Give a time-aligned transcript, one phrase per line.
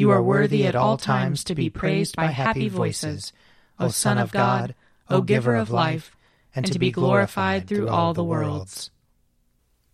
[0.00, 3.34] You are worthy at all times to be praised by happy voices,
[3.78, 4.74] O Son of God,
[5.10, 6.16] O Giver of life,
[6.54, 8.90] and to be glorified through all the worlds.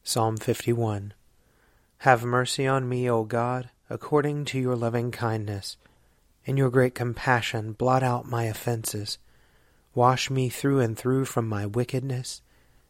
[0.05, 1.13] Psalm 51
[1.99, 5.77] Have mercy on me, O God, according to your loving kindness.
[6.45, 9.19] In your great compassion, blot out my offenses.
[9.93, 12.43] Wash me through and through from my wickedness,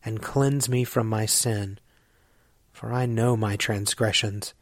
[0.05, 1.79] and cleanse me from my sin.
[2.75, 4.53] For I know my transgressions,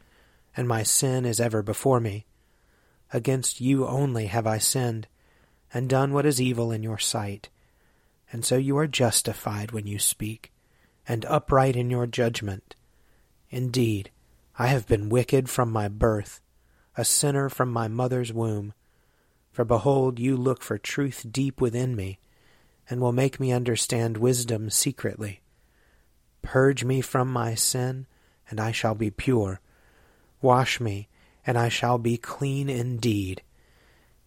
[0.55, 2.25] and my sin is ever before me.
[3.13, 5.07] Against you only have I sinned,
[5.73, 7.49] and done what is evil in your sight.
[8.31, 10.51] And so you are justified when you speak,
[11.07, 12.75] and upright in your judgment.
[13.49, 14.09] Indeed,
[14.57, 16.41] I have been wicked from my birth,
[16.97, 18.73] a sinner from my mother's womb.
[19.51, 22.19] For behold, you look for truth deep within me,
[22.89, 25.41] and will make me understand wisdom secretly.
[26.41, 28.07] Purge me from my sin,
[28.49, 29.59] and I shall be pure.
[30.41, 31.07] Wash me,
[31.45, 33.41] and I shall be clean indeed.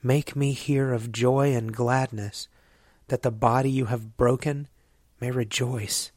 [0.03, 2.49] Make me hear of joy and gladness,
[3.09, 4.69] that the body you have broken
[5.21, 6.12] may rejoice.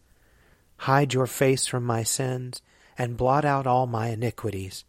[0.78, 2.62] Hide your face from my sins,
[2.98, 4.84] and blot out all my iniquities.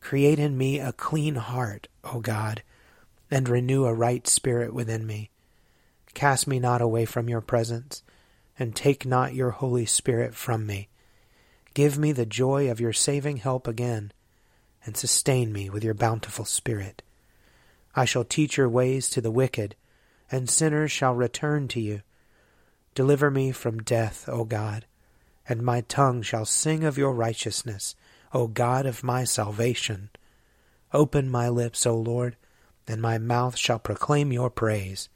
[0.00, 2.62] Create in me a clean heart, O God,
[3.30, 5.30] and renew a right spirit within me.
[6.14, 8.02] Cast me not away from your presence,
[8.58, 10.88] and take not your Holy Spirit from me.
[11.74, 14.12] Give me the joy of your saving help again,
[14.84, 17.02] and sustain me with your bountiful Spirit.
[17.94, 19.76] I shall teach your ways to the wicked,
[20.30, 22.02] and sinners shall return to you.
[22.94, 24.86] Deliver me from death, O God,
[25.48, 27.94] and my tongue shall sing of your righteousness,
[28.32, 30.10] O God of my salvation.
[30.92, 32.36] Open my lips, O Lord,
[32.86, 35.08] and my mouth shall proclaim your praise.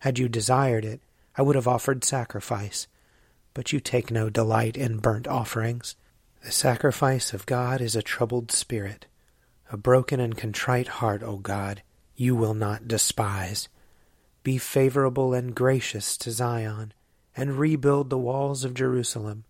[0.00, 1.00] Had you desired it,
[1.36, 2.86] I would have offered sacrifice,
[3.54, 5.96] but you take no delight in burnt offerings.
[6.44, 9.06] The sacrifice of God is a troubled spirit.
[9.70, 11.82] A broken and contrite heart, O God,
[12.16, 13.68] you will not despise.
[14.42, 16.92] Be favorable and gracious to Zion,
[17.36, 19.44] and rebuild the walls of Jerusalem.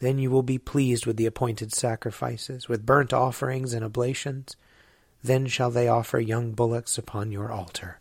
[0.00, 4.56] Then you will be pleased with the appointed sacrifices, with burnt offerings and oblations.
[5.24, 7.98] Then shall they offer young bullocks upon your altar.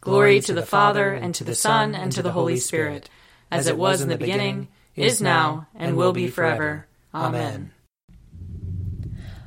[0.00, 3.10] Glory to the Father, and to the Son, and to the Holy Spirit,
[3.50, 6.86] as it was in the beginning, is now, and will be forever.
[7.14, 7.72] Amen.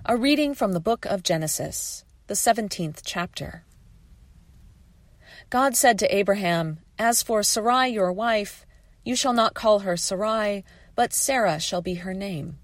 [0.06, 3.64] A reading from the book of Genesis, the 17th chapter.
[5.50, 8.66] God said to Abraham, As for Sarai your wife,
[9.04, 10.64] you shall not call her Sarai,
[10.96, 12.60] but Sarah shall be her name.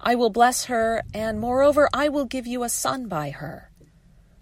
[0.00, 3.70] I will bless her, and moreover I will give you a son by her.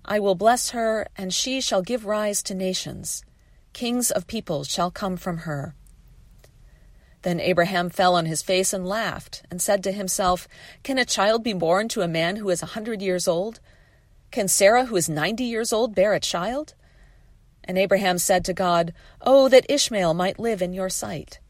[0.04, 3.24] I will bless her, and she shall give rise to nations.
[3.72, 5.74] Kings of peoples shall come from her.
[7.24, 10.46] Then Abraham fell on his face and laughed, and said to himself,
[10.82, 13.60] Can a child be born to a man who is a hundred years old?
[14.30, 16.74] Can Sarah, who is ninety years old, bear a child?
[17.64, 18.92] And Abraham said to God,
[19.22, 21.40] Oh, that Ishmael might live in your sight.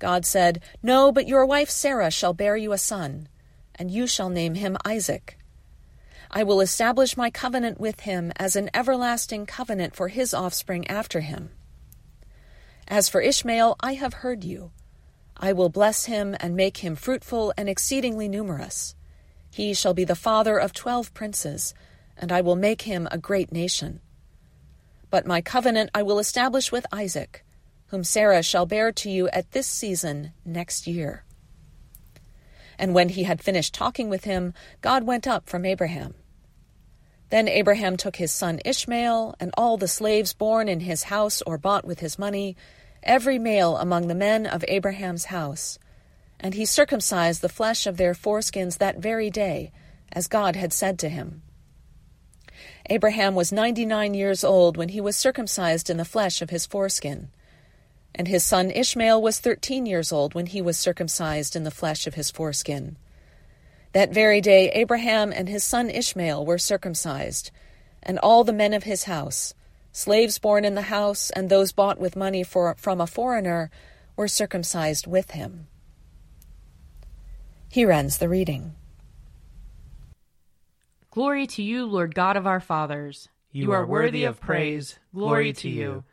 [0.00, 3.28] God said, No, but your wife Sarah shall bear you a son,
[3.76, 5.38] and you shall name him Isaac.
[6.32, 11.20] I will establish my covenant with him as an everlasting covenant for his offspring after
[11.20, 11.50] him.
[12.88, 14.72] As for Ishmael, I have heard you.
[15.36, 18.94] I will bless him and make him fruitful and exceedingly numerous.
[19.50, 21.74] He shall be the father of twelve princes,
[22.16, 24.00] and I will make him a great nation.
[25.10, 27.44] But my covenant I will establish with Isaac,
[27.88, 31.24] whom Sarah shall bear to you at this season next year.
[32.78, 36.14] And when he had finished talking with him, God went up from Abraham.
[37.30, 41.58] Then Abraham took his son Ishmael and all the slaves born in his house or
[41.58, 42.56] bought with his money,
[43.02, 45.78] every male among the men of Abraham's house,
[46.40, 49.72] and he circumcised the flesh of their foreskins that very day,
[50.10, 51.42] as God had said to him.
[52.90, 56.64] Abraham was ninety nine years old when he was circumcised in the flesh of his
[56.64, 57.28] foreskin.
[58.14, 62.06] And his son Ishmael was thirteen years old when he was circumcised in the flesh
[62.06, 62.96] of his foreskin.
[63.92, 67.50] That very day Abraham and his son Ishmael were circumcised,
[68.02, 69.54] and all the men of his house,
[69.92, 73.70] slaves born in the house and those bought with money for, from a foreigner,
[74.16, 75.68] were circumcised with him.
[77.70, 78.74] Here ends the reading.
[81.10, 83.28] Glory to you, Lord God of our fathers.
[83.50, 84.98] You are worthy of praise.
[85.14, 86.04] Glory to you.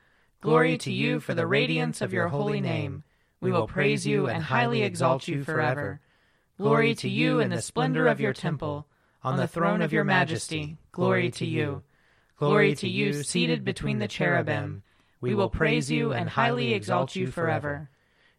[0.41, 3.03] Glory to you for the radiance of your holy name.
[3.41, 5.99] We will praise you and highly exalt you forever.
[6.57, 8.87] Glory to you in the splendor of your temple.
[9.23, 11.83] On the throne of your majesty, glory to you.
[12.37, 14.83] Glory to you seated between the cherubim.
[15.19, 17.89] We will praise you and highly exalt you forever.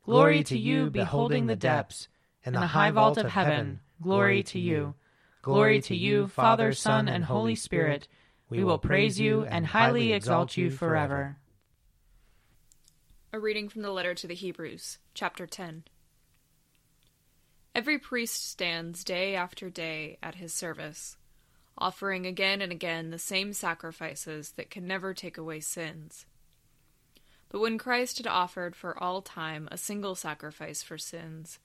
[0.04, 2.08] Glory to you beholding the depths.
[2.44, 4.94] and the high vault of heaven, glory to you.
[5.42, 8.06] Glory to you, Father, Son, and Holy Spirit.
[8.48, 11.38] We will praise you and highly exalt you forever.
[13.32, 15.84] A reading from the letter to the Hebrews, chapter 10.
[17.76, 21.18] Every priest stands day after day at his service,
[21.76, 26.24] offering again and again the same sacrifices that can never take away sins.
[27.50, 31.58] But when Christ had offered for all time a single sacrifice for sins,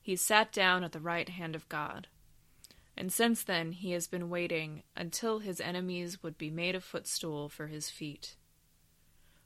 [0.00, 2.06] he sat down at the right hand of God.
[2.96, 7.48] And since then he has been waiting until his enemies would be made a footstool
[7.48, 8.36] for his feet.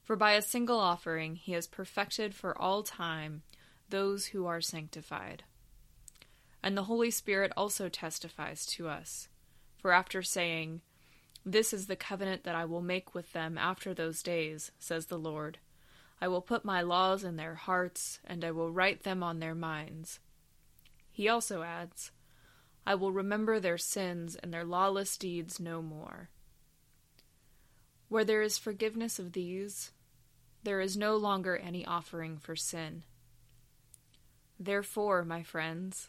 [0.02, 3.44] For by a single offering he has perfected for all time
[3.88, 5.44] those who are sanctified.
[6.62, 9.28] And the Holy Spirit also testifies to us.
[9.78, 10.80] For after saying,
[11.44, 15.18] This is the covenant that I will make with them after those days, says the
[15.18, 15.58] Lord,
[16.20, 19.56] I will put my laws in their hearts, and I will write them on their
[19.56, 20.20] minds.
[21.10, 22.12] He also adds,
[22.86, 26.30] I will remember their sins and their lawless deeds no more.
[28.08, 29.90] Where there is forgiveness of these,
[30.62, 33.02] there is no longer any offering for sin.
[34.60, 36.08] Therefore, my friends,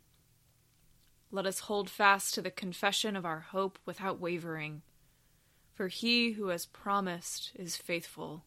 [1.33, 4.81] Let us hold fast to the confession of our hope without wavering,
[5.73, 8.43] for he who has promised is faithful.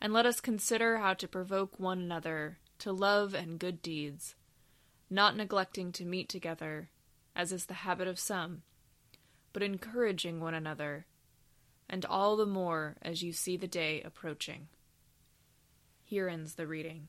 [0.00, 4.34] And let us consider how to provoke one another to love and good deeds,
[5.08, 6.90] not neglecting to meet together,
[7.36, 8.62] as is the habit of some,
[9.52, 11.06] but encouraging one another,
[11.88, 14.66] and all the more as you see the day approaching.
[16.02, 17.08] Here ends the reading.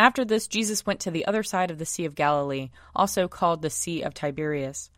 [0.00, 3.60] After this, Jesus went to the other side of the Sea of Galilee, also called
[3.60, 4.90] the Sea of Tiberias.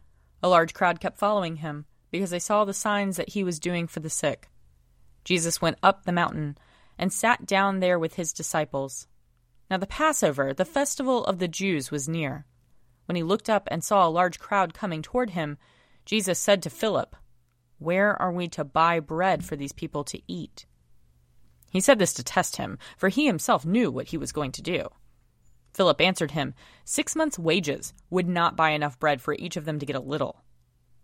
[0.45, 3.89] A large crowd kept following him, because they saw the signs that he was doing
[3.89, 4.49] for the sick.
[5.25, 6.57] Jesus went up the mountain
[6.97, 9.09] and sat down there with his disciples.
[9.69, 12.47] Now the Passover, the festival of the Jews, was near.
[13.07, 15.59] When he looked up and saw a large crowd coming toward him,
[16.05, 17.17] Jesus said to Philip,
[17.81, 20.65] Where are we to buy bread for these people to eat?
[21.73, 24.62] He said this to test him, for he himself knew what he was going to
[24.62, 24.91] do.
[25.73, 26.52] Philip answered him,
[26.85, 30.00] Six months' wages would not buy enough bread for each of them to get a
[30.00, 30.45] little.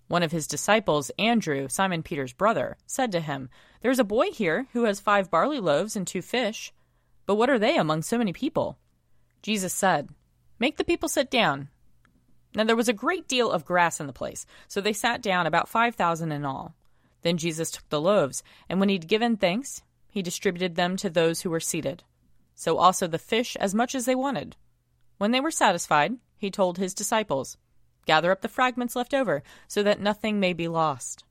[0.08, 3.48] One of his disciples, Andrew, Simon Peter's brother, said to him,
[3.80, 6.70] There is a boy here who has five barley loaves and two fish.
[7.24, 8.78] But what are they among so many people?
[9.40, 10.10] Jesus said,
[10.58, 11.68] Make the people sit down.
[12.54, 15.46] Now there was a great deal of grass in the place, so they sat down,
[15.46, 16.74] about five thousand in all.
[17.22, 19.82] Then Jesus took the loaves, and when he had given thanks,
[20.18, 22.02] he distributed them to those who were seated.
[22.56, 24.56] So also the fish as much as they wanted.
[25.18, 27.56] When they were satisfied, he told his disciples,
[28.04, 31.22] Gather up the fragments left over, so that nothing may be lost.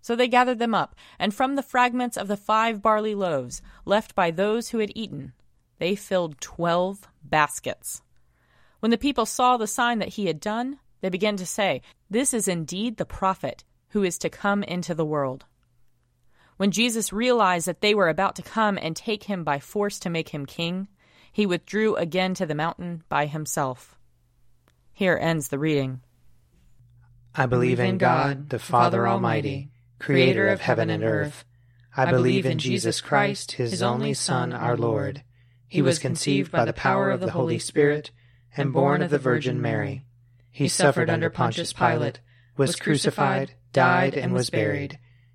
[0.00, 4.14] So they gathered them up, and from the fragments of the five barley loaves left
[4.14, 5.32] by those who had eaten,
[5.80, 8.00] they filled twelve baskets.
[8.78, 12.32] When the people saw the sign that he had done, they began to say, This
[12.32, 15.46] is indeed the prophet who is to come into the world.
[16.60, 20.10] When Jesus realized that they were about to come and take him by force to
[20.10, 20.88] make him king,
[21.32, 23.98] he withdrew again to the mountain by himself.
[24.92, 26.02] Here ends the reading.
[27.34, 31.46] I believe in God, the Father Almighty, creator of heaven and earth.
[31.96, 35.24] I believe in Jesus Christ, his only Son, our Lord.
[35.66, 38.10] He was conceived by the power of the Holy Spirit
[38.54, 40.04] and born of the Virgin Mary.
[40.50, 42.20] He suffered under Pontius Pilate,
[42.58, 44.98] was crucified, died, and was buried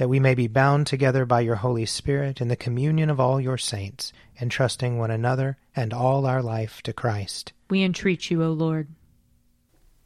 [0.00, 3.38] that we may be bound together by your Holy Spirit in the communion of all
[3.38, 7.52] your saints, entrusting one another and all our life to Christ.
[7.68, 8.88] We entreat you, O Lord.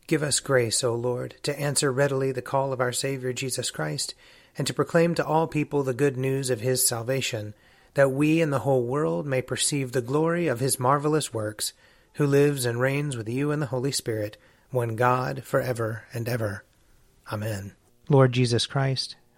[0.09, 4.17] Give us grace, O Lord, to answer readily the call of our Savior Jesus Christ,
[4.59, 7.55] and to proclaim to all people the good news of his salvation,
[7.95, 11.73] that we and the whole world may perceive the glory of his marvelous works,
[12.15, 14.39] who lives and reigns with you in the Holy Spirit,
[14.73, 16.65] one God, for ever and ever.
[17.33, 17.77] Amen.
[18.09, 19.15] Lord Jesus Christ,